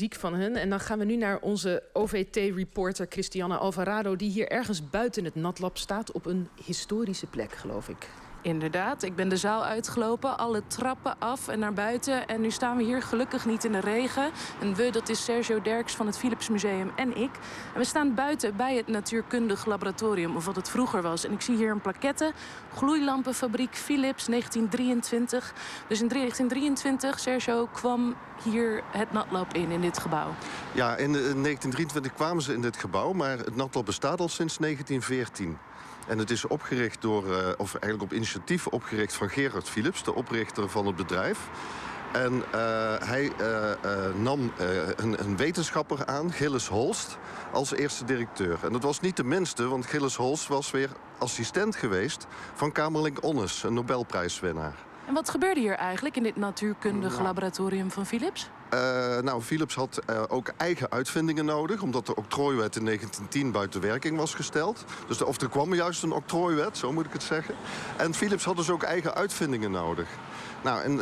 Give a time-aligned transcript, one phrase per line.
[0.00, 0.56] muziek van hen.
[0.56, 4.16] En dan gaan we nu naar onze OVT-reporter Christiane Alvarado...
[4.16, 8.08] die hier ergens buiten het natlab staat op een historische plek, geloof ik.
[8.42, 12.28] Inderdaad, ik ben de zaal uitgelopen, alle trappen af en naar buiten.
[12.28, 14.30] En nu staan we hier gelukkig niet in de regen.
[14.60, 17.30] En we, dat is Sergio Derks van het Philips Museum en ik.
[17.72, 21.24] En we staan buiten bij het Natuurkundig Laboratorium, of wat het vroeger was.
[21.24, 22.32] En ik zie hier een plaquette,
[22.74, 25.54] gloeilampenfabriek Philips 1923.
[25.88, 30.34] Dus in 1923, Sergio, kwam hier het natlab in, in dit gebouw.
[30.72, 35.67] Ja, in 1923 kwamen ze in dit gebouw, maar het natlab bestaat al sinds 1914.
[36.08, 40.14] En het is opgericht door, eh, of eigenlijk op initiatief opgericht van Gerard Philips, de
[40.14, 41.38] oprichter van het bedrijf.
[42.12, 42.42] En uh,
[42.98, 44.52] hij uh, uh, nam
[44.96, 47.18] een, een, wetenschapper aan, Gilles Holst,
[47.52, 48.58] als eerste directeur.
[48.62, 53.24] En dat was niet de minste, want Gilles Holst was weer assistent geweest van Kamerlink
[53.24, 54.74] Onnes, een Nobelprijswinnaar.
[55.06, 57.26] En wat gebeurde hier eigenlijk in dit natuurkundige nou.
[57.26, 58.50] laboratorium van Philips?
[58.74, 61.82] Uh, nou, Philips had uh, ook eigen uitvindingen nodig...
[61.82, 64.84] omdat de octrooiwet in 1910 buiten werking was gesteld.
[65.06, 67.54] Dus of er kwam juist een octrooiwet, zo moet ik het zeggen.
[67.96, 70.08] En Philips had dus ook eigen uitvindingen nodig.
[70.62, 71.00] Nou, en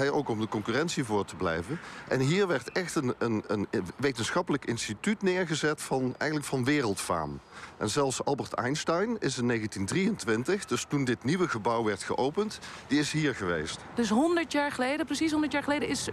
[0.00, 1.80] uh, ook om de concurrentie voor te blijven.
[2.08, 3.66] En hier werd echt een, een, een
[3.96, 7.40] wetenschappelijk instituut neergezet van, eigenlijk van wereldfaam.
[7.76, 12.98] En zelfs Albert Einstein is in 1923, dus toen dit nieuwe gebouw werd geopend, die
[12.98, 13.80] is hier geweest.
[13.94, 16.08] Dus 100 jaar geleden, precies 100 jaar geleden, is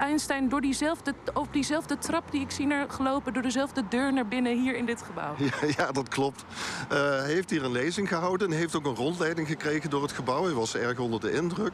[0.00, 3.32] Einstein door diezelfde, op diezelfde trap die ik zie naar gelopen...
[3.32, 5.34] door dezelfde deur naar binnen hier in dit gebouw.
[5.38, 6.44] Ja, ja dat klopt.
[6.92, 10.12] Uh, hij heeft hier een lezing gehouden en heeft ook een rondleiding gekregen door het
[10.12, 10.44] gebouw.
[10.44, 11.72] Hij was erg onder de indruk.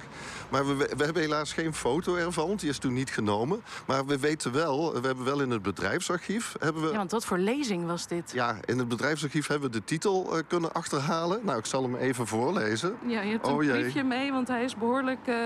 [0.48, 2.56] Maar we, we hebben helaas geen foto ervan.
[2.56, 3.62] Die is toen niet genomen.
[3.86, 6.54] Maar we weten wel, we hebben wel in het bedrijfsarchief...
[6.58, 6.88] Hebben we...
[6.90, 8.32] Ja, want wat voor lezing was dit?
[8.32, 11.40] Ja, in het bedrijfsarchief hebben we de titel uh, kunnen achterhalen.
[11.44, 12.96] Nou, ik zal hem even voorlezen.
[13.06, 15.26] Ja, je hebt een oh, briefje mee, want hij is behoorlijk...
[15.26, 15.36] Uh,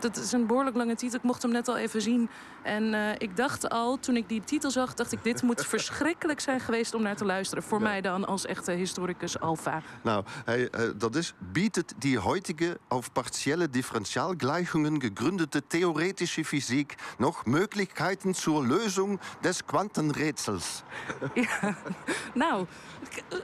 [0.00, 1.18] dat is een behoorlijk lange titel.
[1.18, 2.30] Ik mocht hem net al even zien.
[2.62, 5.24] En uh, ik dacht al, toen ik die titel zag, dacht ik...
[5.24, 7.62] dit moet verschrikkelijk zijn geweest om naar te luisteren.
[7.62, 7.84] Voor ja.
[7.84, 9.82] mij dan als echte historicus alfa.
[10.02, 11.34] Nou, hij, uh, dat is...
[11.38, 16.94] bietet die heutige auf partielle Differentialgleichungen gegründete theoretische Physik...
[17.18, 20.82] nog mogelijkheden zur Lösung des Quantenrätsels.
[21.34, 21.76] Ja,
[22.34, 22.66] nou,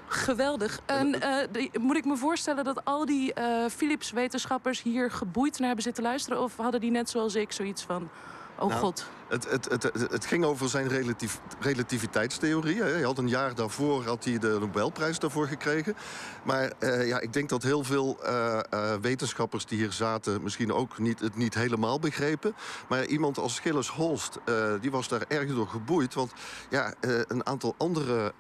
[0.07, 0.81] geweldig.
[0.87, 3.35] En uh, moet ik me voorstellen dat al die
[3.71, 4.83] Philips-wetenschappers...
[4.83, 6.41] hier geboeid naar hebben zitten luisteren?
[6.41, 8.11] Of hadden die net zoals ik zoiets van...
[8.59, 9.07] Oh nou, god.
[9.29, 12.83] Het, het, het, het, ging over zijn relatief, relativiteitstheorie.
[12.83, 15.97] Hij had een jaar daarvoor had hij de Nobelprijs daarvoor gekregen.
[16.43, 20.43] Maar uh, ja, ik denk dat heel veel uh, uh, wetenschappers die hier zaten...
[20.43, 22.55] misschien ook niet, het niet helemaal begrepen.
[22.89, 24.39] Maar iemand als Gilles Holst,
[24.81, 26.15] die was daar erg door geboeid.
[26.15, 26.33] Want
[26.71, 28.33] ja, een aantal andere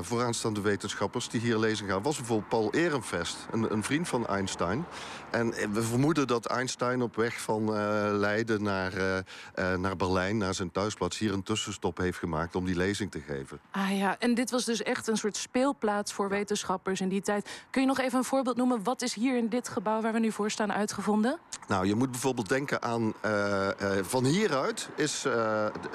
[0.00, 1.28] vooraanstaande wetenschappers...
[1.28, 3.36] die hier lezing gaan, was bijvoorbeeld Paul Ehrenfest.
[3.50, 4.86] Een, een vriend van Einstein.
[5.30, 7.70] En we vermoeden dat Einstein op weg van
[8.18, 9.24] Leiden naar,
[9.54, 13.60] naar Berlijn naar zijn thuisplaats hier een tussenstop heeft gemaakt om die lezing te geven.
[13.70, 17.64] Ah ja, en dit was dus echt een soort speelplaats voor wetenschappers in die tijd.
[17.70, 18.82] Kun je nog even een voorbeeld noemen?
[18.82, 21.38] Wat is hier in dit gebouw waar we nu voor staan uitgevonden?
[21.68, 23.14] Nou, je moet bijvoorbeeld denken aan...
[23.24, 25.32] Uh, uh, van hieruit is, uh,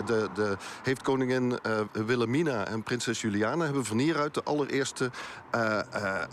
[0.06, 1.60] de, de, heeft koningin
[1.92, 3.66] Wilhelmina en prinses Juliana...
[3.66, 5.12] hebben van hieruit de allereerste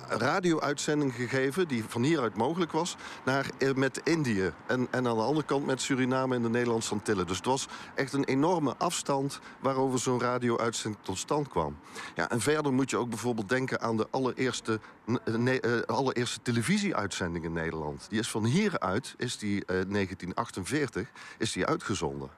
[0.09, 1.69] radio-uitzending gegeven...
[1.69, 4.53] die van hieruit mogelijk was, naar, met Indië.
[4.67, 8.13] En, en aan de andere kant met Suriname en de Nederlandse Dus het was echt
[8.13, 9.41] een enorme afstand...
[9.61, 11.79] waarover zo'n radio-uitzending tot stand kwam.
[12.15, 14.81] Ja, en verder moet je ook bijvoorbeeld denken aan de allereerste,
[15.25, 18.07] ne allereerste televisie-uitzending in Nederland.
[18.09, 22.31] Die is van hieruit is die, uh, 1948 is die uitgezonden.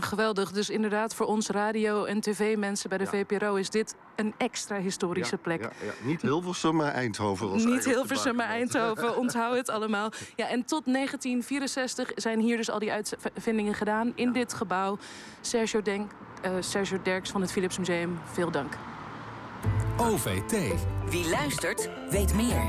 [0.00, 0.52] Geweldig.
[0.52, 3.10] Dus inderdaad, voor ons radio- en tv-mensen bij de ja.
[3.10, 3.54] VPRO...
[3.54, 5.60] is dit een extra historische ja, plek.
[5.60, 5.92] Ja, ja.
[6.06, 7.50] Niet Hilversum, maar Eindhoven.
[7.50, 9.16] Als Niet Hilversum, maar Eindhoven.
[9.22, 10.10] Onthoud het allemaal.
[10.36, 14.12] Ja, en tot 1964 zijn hier dus al die uitvindingen gedaan...
[14.14, 14.98] in dit gebouw.
[15.40, 16.10] Sergio, Denk,
[16.44, 18.76] uh, Sergio Derks van het Philips Museum, veel dank.
[19.96, 20.56] OVT.
[21.08, 22.62] Wie luistert, weet meer.